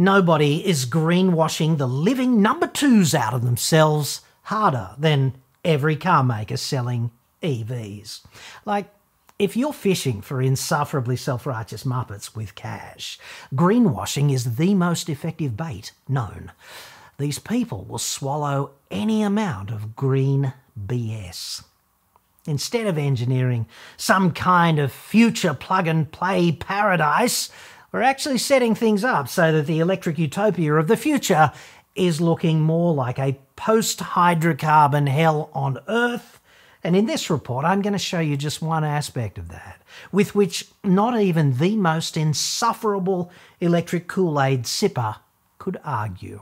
[0.00, 6.56] Nobody is greenwashing the living number twos out of themselves harder than every car maker
[6.56, 7.10] selling
[7.42, 8.22] EVs.
[8.64, 8.86] Like,
[9.38, 13.18] if you're fishing for insufferably self righteous Muppets with cash,
[13.54, 16.50] greenwashing is the most effective bait known.
[17.18, 21.62] These people will swallow any amount of green BS.
[22.46, 23.66] Instead of engineering
[23.98, 27.50] some kind of future plug and play paradise,
[27.92, 31.52] we're actually setting things up so that the electric utopia of the future
[31.94, 36.40] is looking more like a post hydrocarbon hell on Earth.
[36.82, 39.82] And in this report, I'm going to show you just one aspect of that,
[40.12, 43.30] with which not even the most insufferable
[43.60, 45.16] electric Kool Aid sipper
[45.58, 46.40] could argue.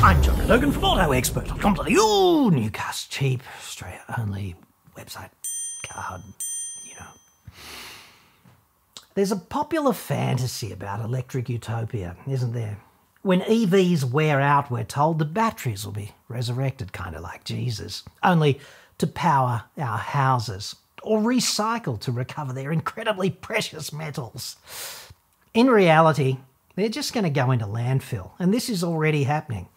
[0.00, 4.54] I'm John Cadogan from AutoExpert.com.au, Newcastle cheap, Australia only
[4.96, 5.30] website
[6.84, 7.52] you know.
[9.14, 12.78] There's a popular fantasy about electric utopia, isn't there?
[13.22, 18.04] When EVs wear out, we're told the batteries will be resurrected, kind of like Jesus,
[18.22, 18.60] only
[18.98, 24.56] to power our houses or recycle to recover their incredibly precious metals.
[25.54, 26.38] In reality,
[26.76, 29.68] they're just going to go into landfill, and this is already happening.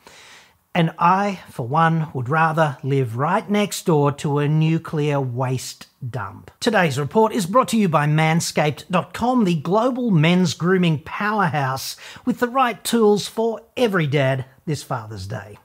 [0.74, 6.50] And I, for one, would rather live right next door to a nuclear waste dump.
[6.62, 12.48] Today's report is brought to you by Manscaped.com, the global men's grooming powerhouse with the
[12.48, 15.58] right tools for every dad this Father's Day.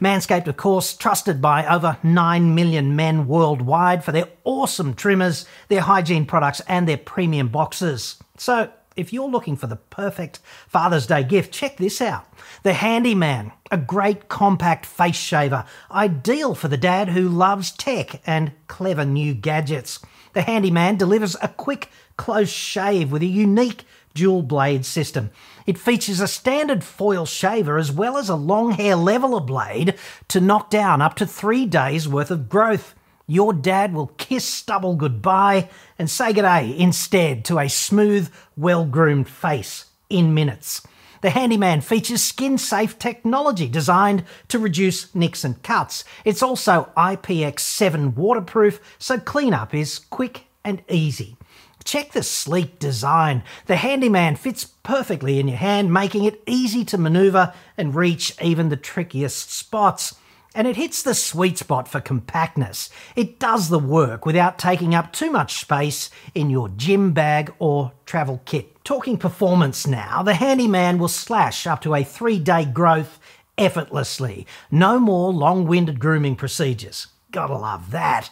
[0.00, 5.82] Manscaped, of course, trusted by over 9 million men worldwide for their awesome trimmers, their
[5.82, 8.16] hygiene products, and their premium boxes.
[8.36, 12.26] So, if you're looking for the perfect Father's Day gift, check this out.
[12.62, 18.52] The Handyman, a great compact face shaver, ideal for the dad who loves tech and
[18.66, 20.00] clever new gadgets.
[20.34, 25.30] The Handyman delivers a quick, close shave with a unique dual blade system.
[25.66, 29.94] It features a standard foil shaver as well as a long hair leveler blade
[30.28, 32.94] to knock down up to three days worth of growth
[33.26, 35.68] your dad will kiss stubble goodbye
[35.98, 40.82] and say g'day instead to a smooth, well groomed face in minutes.
[41.22, 46.02] The Handyman features skin safe technology designed to reduce nicks and cuts.
[46.24, 51.36] It's also IPX7 waterproof, so cleanup is quick and easy.
[51.84, 53.44] Check the sleek design.
[53.66, 58.68] The Handyman fits perfectly in your hand, making it easy to maneuver and reach even
[58.68, 60.16] the trickiest spots.
[60.54, 62.90] And it hits the sweet spot for compactness.
[63.16, 67.92] It does the work without taking up too much space in your gym bag or
[68.04, 68.84] travel kit.
[68.84, 73.18] Talking performance now, the Handyman will slash up to a three day growth
[73.56, 74.46] effortlessly.
[74.70, 77.06] No more long winded grooming procedures.
[77.30, 78.30] Gotta love that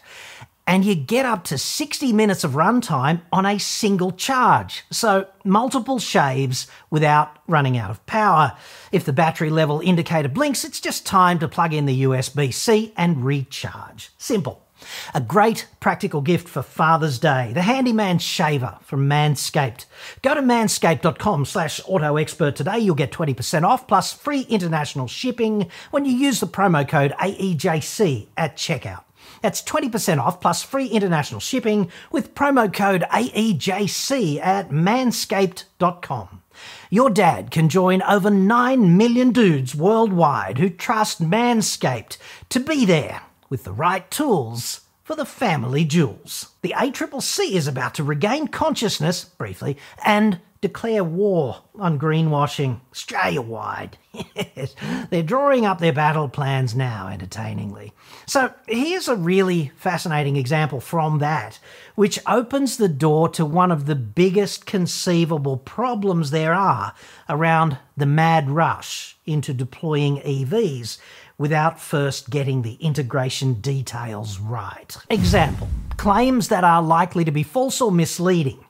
[0.70, 4.84] and you get up to 60 minutes of runtime on a single charge.
[4.92, 8.56] So, multiple shaves without running out of power.
[8.92, 12.92] If the battery level indicator blinks, it's just time to plug in the USB C
[12.97, 14.10] and recharge.
[14.16, 14.64] Simple.
[15.12, 19.87] A great practical gift for Father's Day, the Handyman Shaver from Manscaped.
[20.22, 22.78] Go to manscaped.com slash autoexpert today.
[22.78, 28.28] You'll get 20% off plus free international shipping when you use the promo code AEJC
[28.37, 29.02] at checkout.
[29.40, 36.42] That's 20% off plus free international shipping with promo code AEJC at manscaped.com.
[36.90, 42.18] Your dad can join over 9 million dudes worldwide who trust Manscaped
[42.50, 46.50] to be there with the right tools for the family jewels.
[46.62, 53.97] The ACCC is about to regain consciousness, briefly, and declare war on greenwashing Australia wide.
[55.10, 57.93] they're drawing up their battle plans now, entertainingly.
[58.26, 61.59] So here's a really fascinating example from that,
[61.94, 66.94] which opens the door to one of the biggest conceivable problems there are
[67.28, 70.99] around the mad rush into deploying EVs
[71.38, 74.94] without first getting the integration details right.
[75.09, 78.65] Example claims that are likely to be false or misleading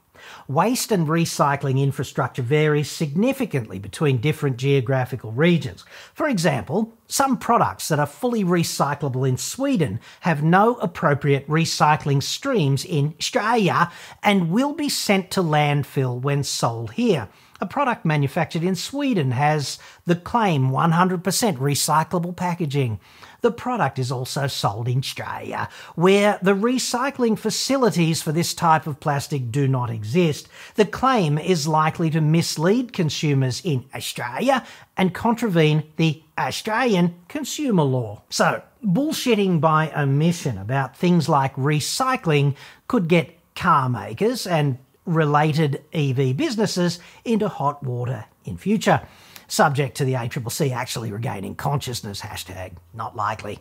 [0.48, 5.84] waste and recycling infrastructure varies significantly between different geographical regions.
[6.14, 12.84] For example, some products that are fully recyclable in Sweden have no appropriate recycling streams
[12.84, 13.90] in Australia
[14.22, 17.28] and will be sent to landfill when sold here.
[17.62, 21.22] A product manufactured in Sweden has the claim 100%
[21.58, 22.98] recyclable packaging.
[23.42, 28.98] The product is also sold in Australia, where the recycling facilities for this type of
[28.98, 30.48] plastic do not exist.
[30.76, 34.66] The claim is likely to mislead consumers in Australia
[34.96, 38.22] and contravene the Australian consumer law.
[38.30, 42.56] So, bullshitting by omission about things like recycling
[42.88, 44.78] could get car makers and
[45.10, 49.06] related EV businesses into hot water in future.
[49.48, 53.58] Subject to the ACCC actually regaining consciousness, hashtag not likely.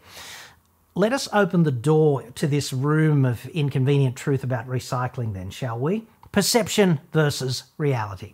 [0.95, 5.79] Let us open the door to this room of inconvenient truth about recycling, then, shall
[5.79, 6.05] we?
[6.31, 8.33] Perception versus reality.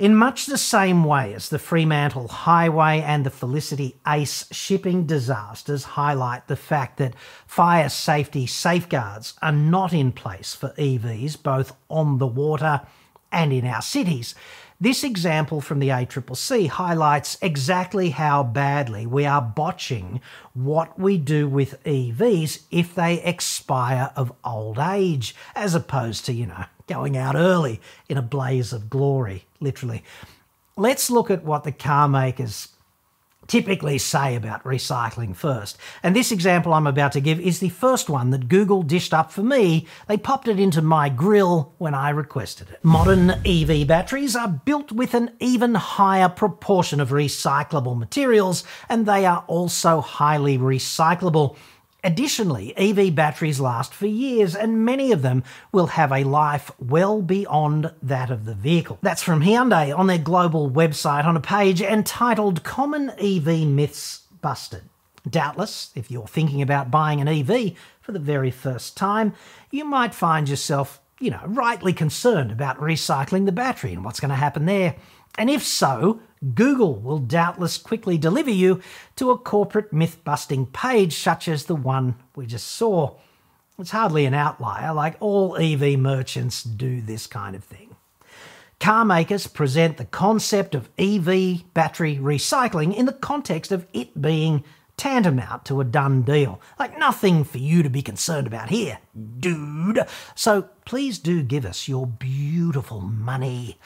[0.00, 5.84] In much the same way as the Fremantle Highway and the Felicity Ace shipping disasters
[5.84, 7.14] highlight the fact that
[7.46, 12.80] fire safety safeguards are not in place for EVs, both on the water
[13.30, 14.34] and in our cities,
[14.80, 20.22] this example from the ACCC highlights exactly how badly we are botching
[20.54, 26.46] what we do with EVs if they expire of old age, as opposed to, you
[26.46, 30.02] know, going out early in a blaze of glory, literally.
[30.76, 32.68] Let's look at what the car makers
[33.50, 35.76] typically say about recycling first.
[36.04, 39.32] And this example I'm about to give is the first one that Google dished up
[39.32, 39.88] for me.
[40.06, 42.84] They popped it into my grill when I requested it.
[42.84, 49.26] Modern EV batteries are built with an even higher proportion of recyclable materials, and they
[49.26, 51.56] are also highly recyclable.
[52.02, 57.20] Additionally, EV batteries last for years, and many of them will have a life well
[57.20, 58.98] beyond that of the vehicle.
[59.02, 64.82] That's from Hyundai on their global website on a page entitled Common EV Myths Busted.
[65.28, 69.34] Doubtless, if you're thinking about buying an EV for the very first time,
[69.70, 74.30] you might find yourself, you know, rightly concerned about recycling the battery and what's going
[74.30, 74.96] to happen there.
[75.38, 76.20] And if so,
[76.54, 78.80] Google will doubtless quickly deliver you
[79.16, 83.16] to a corporate myth busting page such as the one we just saw.
[83.78, 87.96] It's hardly an outlier, like all EV merchants do this kind of thing.
[88.78, 94.64] Car makers present the concept of EV battery recycling in the context of it being
[94.96, 96.60] tantamount to a done deal.
[96.78, 98.98] Like nothing for you to be concerned about here,
[99.38, 100.04] dude.
[100.34, 103.78] So please do give us your beautiful money.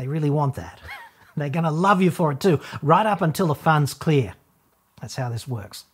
[0.00, 0.80] They really want that.
[1.36, 4.32] They're going to love you for it too, right up until the funds clear.
[4.98, 5.84] That's how this works.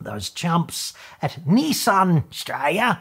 [0.00, 0.92] Those chumps
[1.22, 3.00] at Nissan Australia,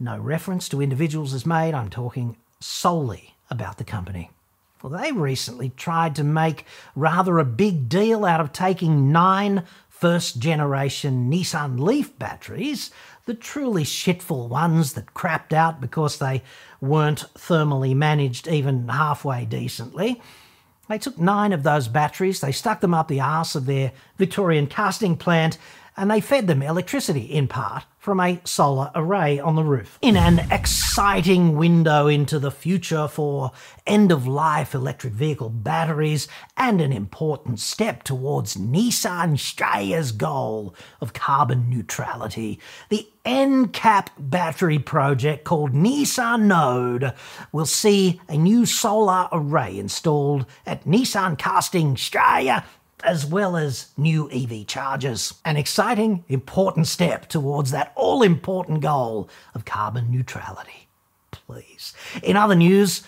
[0.00, 1.74] no reference to individuals is made.
[1.74, 4.30] I'm talking solely about the company.
[4.82, 6.66] Well, they recently tried to make
[6.96, 9.62] rather a big deal out of taking nine
[9.94, 12.90] first generation Nissan Leaf batteries,
[13.26, 16.42] the truly shitful ones that crapped out because they
[16.80, 20.20] weren't thermally managed even halfway decently.
[20.88, 24.66] They took nine of those batteries, they stuck them up the arse of their Victorian
[24.66, 25.58] casting plant,
[25.96, 29.98] and they fed them electricity in part from a solar array on the roof.
[30.02, 33.50] In an exciting window into the future for
[33.86, 41.14] end of life electric vehicle batteries and an important step towards Nissan Australia's goal of
[41.14, 42.60] carbon neutrality,
[42.90, 47.14] the NCAP battery project called Nissan Node
[47.52, 52.66] will see a new solar array installed at Nissan Casting Australia
[53.04, 55.34] as well as new EV chargers.
[55.44, 60.88] An exciting, important step towards that all important goal of carbon neutrality.
[61.30, 61.94] Please.
[62.22, 63.02] In other news,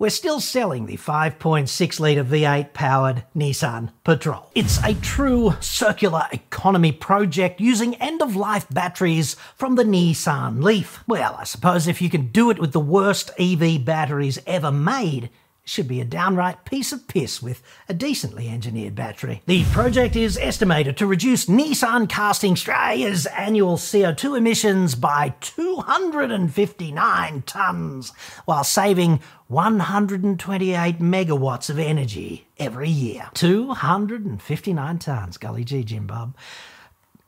[0.00, 4.50] we're still selling the 5.6 litre V8 powered Nissan Patrol.
[4.54, 11.04] It's a true circular economy project using end of life batteries from the Nissan Leaf.
[11.06, 15.28] Well, I suppose if you can do it with the worst EV batteries ever made,
[15.70, 19.40] should be a downright piece of piss with a decently engineered battery.
[19.46, 28.12] The project is estimated to reduce Nissan Casting Australia's annual CO2 emissions by 259 tonnes,
[28.46, 33.30] while saving 128 megawatts of energy every year.
[33.34, 36.34] 259 tonnes, golly gee, Jim Bob.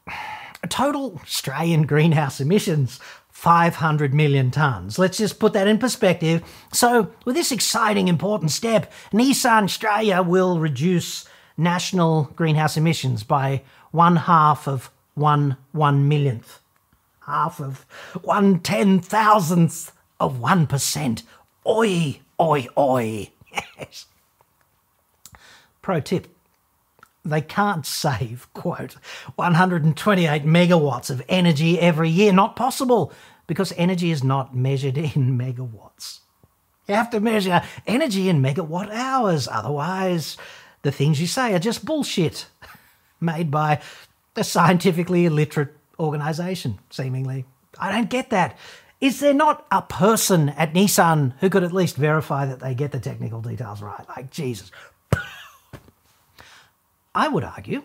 [0.69, 2.99] Total Australian greenhouse emissions
[3.33, 4.99] 500 million tonnes.
[4.99, 6.45] Let's just put that in perspective.
[6.73, 14.17] So, with this exciting, important step, Nissan Australia will reduce national greenhouse emissions by one
[14.17, 16.61] half of one one millionth,
[17.27, 17.85] half of
[18.23, 21.23] one ten thousandth of one percent.
[21.67, 23.31] Oi, oi, oi.
[23.79, 24.07] Yes.
[25.83, 26.32] Pro tip
[27.25, 28.97] they can't save, quote,
[29.37, 32.33] 128 megawatts of energy every year.
[32.33, 33.12] Not possible
[33.47, 36.21] because energy is not measured in megawatts.
[36.88, 40.37] You have to measure energy in megawatt hours, otherwise,
[40.83, 42.47] the things you say are just bullshit
[43.21, 43.81] made by
[44.35, 47.45] a scientifically illiterate organisation, seemingly.
[47.79, 48.59] I don't get that.
[49.00, 52.93] Is there not a person at Nissan who could at least verify that they get
[52.93, 54.09] the technical details right?
[54.09, 54.71] Like, Jesus.
[57.14, 57.83] I would argue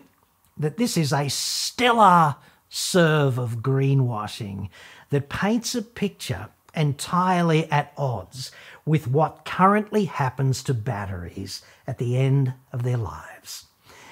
[0.56, 2.36] that this is a stellar
[2.68, 4.68] serve of greenwashing
[5.10, 8.50] that paints a picture entirely at odds
[8.84, 13.66] with what currently happens to batteries at the end of their lives.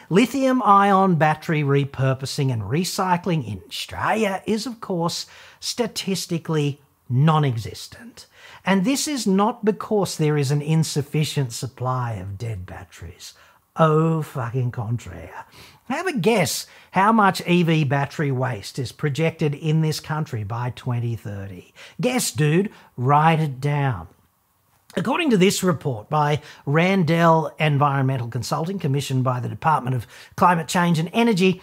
[0.08, 5.26] Lithium ion battery repurposing and recycling in Australia is, of course,
[5.58, 8.26] statistically non existent.
[8.64, 13.34] And this is not because there is an insufficient supply of dead batteries.
[13.78, 15.44] Oh, fucking contraire.
[15.88, 21.74] Have a guess how much EV battery waste is projected in this country by 2030.
[22.00, 24.08] Guess, dude, write it down.
[24.96, 30.06] According to this report by Randell Environmental Consulting, commissioned by the Department of
[30.36, 31.60] Climate Change and Energy,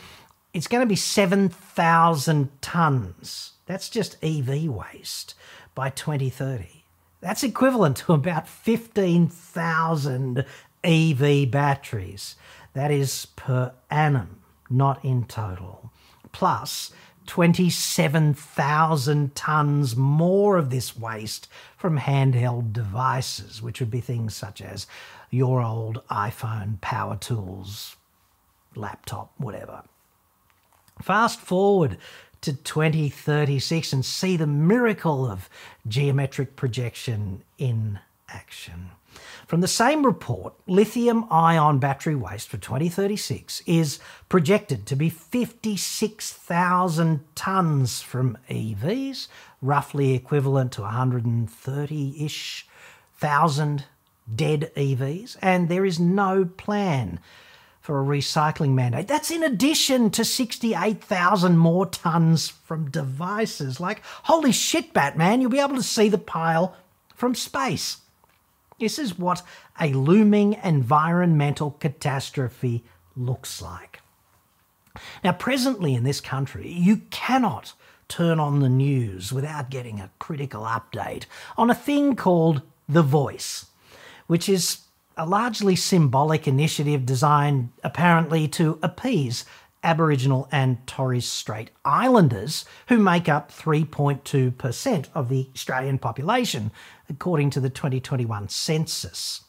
[0.53, 3.53] it's going to be 7,000 tonnes.
[3.65, 5.34] That's just EV waste
[5.74, 6.84] by 2030.
[7.22, 10.46] That's equivalent to about 15,000
[10.84, 12.36] EV batteries.
[12.74, 15.92] That is per annum, not in total.
[16.32, 16.92] Plus
[17.28, 21.48] 27,000 tonnes more of this waste
[21.78, 24.88] from handheld devices, which would be things such as
[25.30, 27.96] your old iPhone, power tools,
[28.75, 29.84] laptop, whatever.
[31.02, 31.98] Fast forward
[32.42, 35.50] to 2036 and see the miracle of
[35.88, 38.00] geometric projection in
[38.30, 38.92] action.
[39.48, 47.20] From the same report, lithium ion battery waste for 2036 is projected to be 56,000
[47.36, 49.27] tonnes from EVs,
[49.62, 52.67] roughly equivalent to 130 ish
[53.17, 53.86] thousand
[54.34, 57.20] dead EVs, and there is no plan
[57.84, 59.10] for a recycling mandate.
[59.10, 63.82] That's in addition to 68,000 more tonnes from devices.
[63.82, 66.77] Like, holy shit, Batman, you'll be able to see the pile
[67.13, 67.98] from space.
[68.80, 69.42] This is what
[69.80, 72.84] a looming environmental catastrophe
[73.15, 74.01] looks like.
[75.24, 77.74] Now, presently in this country, you cannot
[78.08, 81.25] turn on the news without getting a critical update
[81.58, 83.68] on a thing called The Voice,
[84.27, 84.82] which is
[85.18, 89.46] a largely symbolic initiative designed apparently to appease
[89.84, 96.72] Aboriginal and Torres Strait Islanders, who make up 3.2% of the Australian population,
[97.13, 99.41] according to the 2021 census.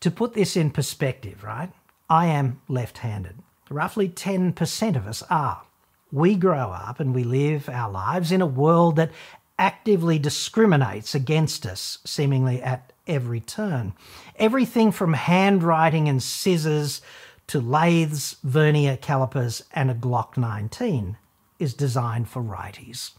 [0.00, 1.70] To put this in perspective, right,
[2.10, 3.36] I am left handed.
[3.70, 5.62] Roughly 10% of us are.
[6.10, 9.12] We grow up and we live our lives in a world that
[9.58, 13.94] actively discriminates against us, seemingly at every turn.
[14.36, 17.00] Everything from handwriting and scissors
[17.46, 21.16] to lathes, vernier calipers, and a Glock 19
[21.58, 23.12] is designed for righties.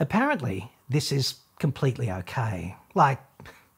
[0.00, 2.76] Apparently, this is completely okay.
[2.96, 3.20] Like,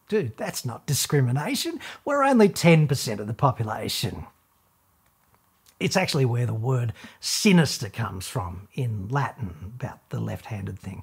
[0.09, 1.81] dude, that's not discrimination.
[2.05, 4.27] We're only 10% of the population.
[5.81, 11.03] It's actually where the word sinister comes from in Latin about the left handed thing.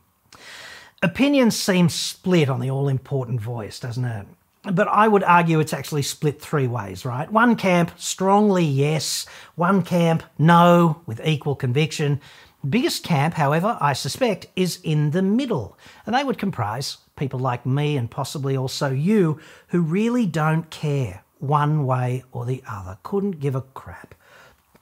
[1.04, 4.28] Opinions seem split on the all important voice, doesn't it?
[4.64, 7.32] But I would argue it's actually split three ways, right?
[7.32, 9.28] One camp, strongly yes.
[9.56, 12.22] One camp, no, with equal conviction.
[12.70, 15.78] Biggest camp, however, I suspect, is in the middle.
[16.06, 21.24] And they would comprise people like me and possibly also you who really don't care
[21.40, 24.16] one way or the other, couldn't give a crap.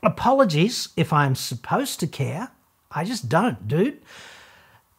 [0.02, 2.52] Apologies if I'm supposed to care.
[2.92, 4.02] I just don't, dude.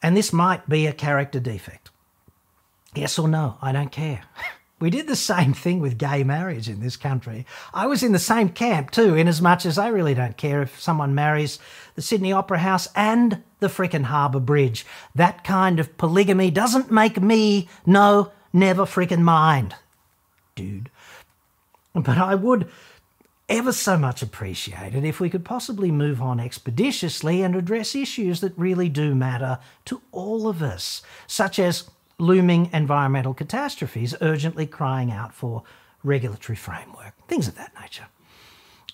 [0.02, 1.90] And this might be a character defect.
[2.94, 4.22] Yes or no, I don't care.
[4.80, 7.46] We did the same thing with gay marriage in this country.
[7.72, 10.62] I was in the same camp too, in as much as I really don't care
[10.62, 11.58] if someone marries
[11.94, 14.84] the Sydney Opera House and the frickin' Harbour Bridge.
[15.14, 19.76] That kind of polygamy doesn't make me, no, never frickin' mind,
[20.56, 20.90] dude.
[21.94, 22.68] But I would
[23.48, 28.40] ever so much appreciate it if we could possibly move on expeditiously and address issues
[28.40, 35.10] that really do matter to all of us, such as looming environmental catastrophes urgently crying
[35.10, 35.62] out for
[36.02, 38.06] regulatory framework, things of that nature.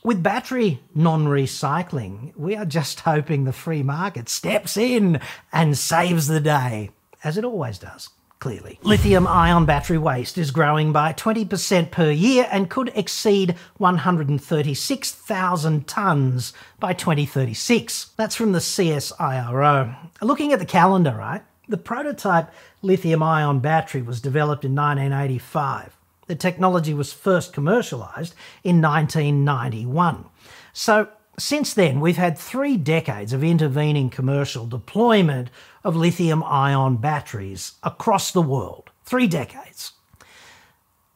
[0.03, 5.21] With battery non recycling, we are just hoping the free market steps in
[5.53, 6.91] and saves the day,
[7.23, 8.11] as it always does
[8.41, 8.81] clearly.
[8.83, 16.55] Lithium ion battery waste is growing by 20% per year and could exceed 136,000 tonnes
[16.81, 18.13] by 2036.
[18.17, 19.95] That's from the CSIRO.
[20.23, 21.43] Looking at the calendar, right?
[21.71, 22.51] The prototype
[22.83, 25.97] lithium ion battery was developed in 1985.
[26.27, 28.35] The technology was first commercialised
[28.65, 30.25] in 1991.
[30.73, 31.09] So,
[31.39, 35.49] since then, we've had three decades of intervening commercial deployment
[35.85, 38.91] of lithium ion batteries across the world.
[39.05, 39.93] Three decades.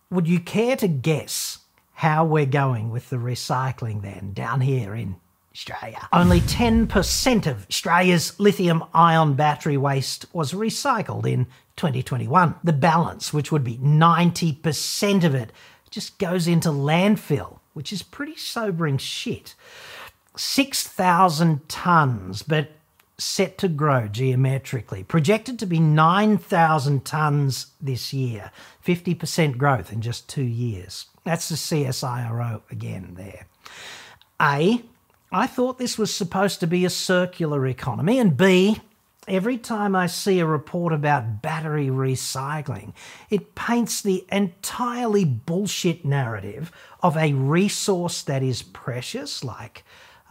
[0.08, 1.58] Would you care to guess
[1.94, 5.16] how we're going with the recycling then down here in
[5.54, 6.08] Australia.
[6.12, 11.46] Only 10% of Australia's lithium ion battery waste was recycled in
[11.76, 12.56] 2021.
[12.64, 15.52] The balance, which would be 90% of it,
[15.90, 19.54] just goes into landfill, which is pretty sobering shit.
[20.36, 22.72] 6,000 tonnes, but
[23.16, 28.50] set to grow geometrically, projected to be 9,000 tonnes this year,
[28.84, 31.06] 50% growth in just two years.
[31.22, 33.46] That's the CSIRO again there.
[34.40, 34.82] A,
[35.34, 38.80] I thought this was supposed to be a circular economy, and B,
[39.26, 42.92] every time I see a report about battery recycling,
[43.30, 46.70] it paints the entirely bullshit narrative
[47.02, 49.82] of a resource that is precious, like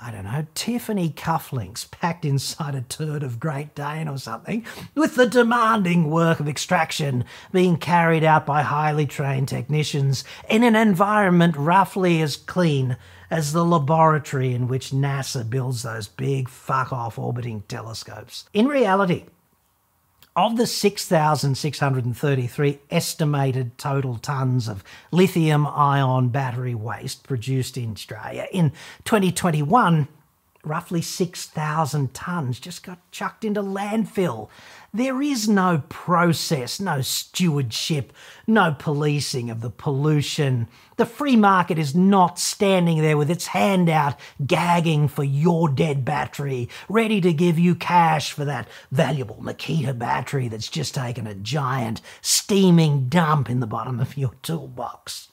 [0.05, 5.15] I don't know, Tiffany cufflinks packed inside a turd of Great Dane or something, with
[5.15, 11.55] the demanding work of extraction being carried out by highly trained technicians in an environment
[11.55, 12.97] roughly as clean
[13.31, 18.43] as the laboratory in which NASA builds those big fuck off orbiting telescopes.
[18.51, 19.23] In reality,
[20.35, 28.71] of the 6,633 estimated total tonnes of lithium ion battery waste produced in Australia in
[29.05, 30.07] 2021,
[30.63, 34.49] roughly 6,000 tonnes just got chucked into landfill.
[34.93, 38.13] There is no process, no stewardship,
[38.47, 40.67] no policing of the pollution.
[40.95, 46.05] The free market is not standing there with its hand out, gagging for your dead
[46.05, 51.35] battery, ready to give you cash for that valuable Makita battery that's just taken a
[51.35, 55.27] giant, steaming dump in the bottom of your toolbox.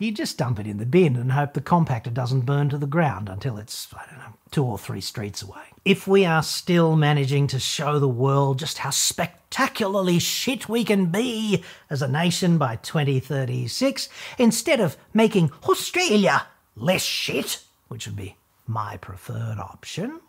[0.00, 2.86] You just dump it in the bin and hope the compactor doesn't burn to the
[2.86, 5.60] ground until it's, I don't know, two or three streets away.
[5.84, 11.10] If we are still managing to show the world just how spectacularly shit we can
[11.10, 18.36] be as a nation by 2036, instead of making Australia less shit, which would be
[18.66, 20.20] my preferred option,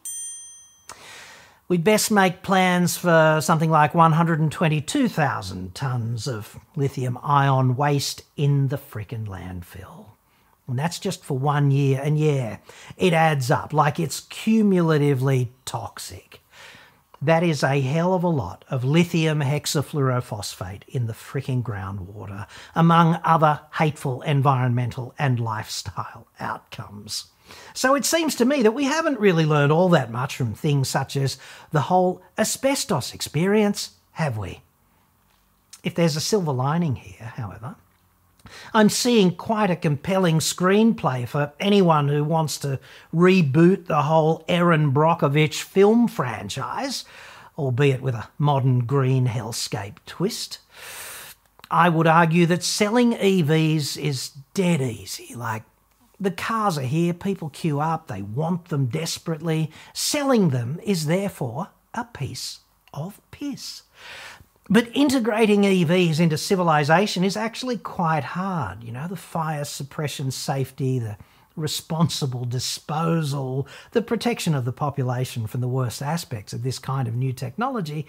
[1.72, 8.78] we'd best make plans for something like 122,000 tonnes of lithium ion waste in the
[8.78, 10.08] frickin' landfill.
[10.68, 12.58] And that's just for one year, and yeah,
[12.98, 16.42] it adds up like it's cumulatively toxic.
[17.22, 23.18] That is a hell of a lot of lithium hexafluorophosphate in the fricking groundwater, among
[23.24, 27.31] other hateful environmental and lifestyle outcomes.
[27.74, 30.90] So it seems to me that we haven't really learned all that much from things
[30.90, 31.38] such as
[31.72, 34.62] the whole asbestos experience, have we?
[35.84, 37.76] If there's a silver lining here, however,
[38.74, 42.80] I'm seeing quite a compelling screenplay for anyone who wants to
[43.14, 47.06] reboot the whole Erin Brockovich film franchise,
[47.58, 50.60] albeit with a modern green hellscape twist.
[51.70, 55.34] I would argue that selling EVs is dead easy.
[55.36, 55.64] Like,
[56.22, 59.72] the cars are here, people queue up, they want them desperately.
[59.92, 62.60] Selling them is therefore a piece
[62.94, 63.82] of piss.
[64.70, 68.84] But integrating EVs into civilization is actually quite hard.
[68.84, 71.18] You know, the fire suppression safety, the
[71.56, 77.16] responsible disposal, the protection of the population from the worst aspects of this kind of
[77.16, 78.06] new technology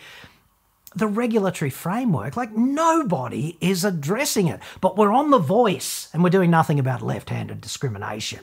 [0.94, 4.60] the regulatory framework, like nobody is addressing it.
[4.80, 8.40] But we're on The Voice and we're doing nothing about left handed discrimination.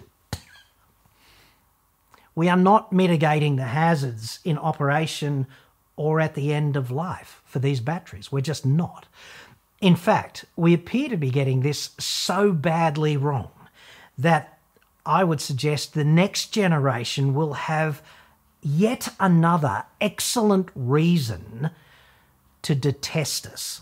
[2.36, 5.48] We are not mitigating the hazards in operation
[5.96, 8.32] or at the end of life for these batteries.
[8.32, 9.08] We're just not.
[9.82, 13.52] In fact, we appear to be getting this so badly wrong
[14.18, 14.60] that
[15.06, 18.02] I would suggest the next generation will have
[18.62, 21.72] yet another excellent reason
[22.64, 23.82] to detest us.